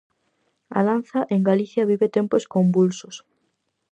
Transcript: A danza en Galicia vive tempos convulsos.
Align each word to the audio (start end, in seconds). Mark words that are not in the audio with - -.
A 0.77 0.79
danza 0.89 1.19
en 1.35 1.41
Galicia 1.49 1.89
vive 1.91 2.07
tempos 2.17 2.43
convulsos. 2.55 3.15